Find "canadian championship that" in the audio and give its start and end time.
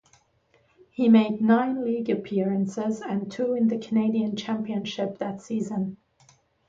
3.77-5.43